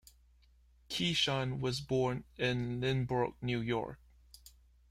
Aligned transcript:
Keeshan 0.89 1.59
was 1.59 1.79
born 1.79 2.23
in 2.35 2.79
Lynbrook, 2.81 3.35
New 3.39 3.59
York. 3.61 3.99